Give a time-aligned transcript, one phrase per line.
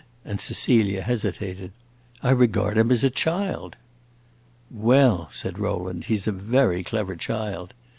[0.25, 1.71] and Cecilia hesitated.
[2.23, 3.75] "I regard him as a child!"
[4.71, 7.75] "Well," said Rowland, "he 's a very clever child.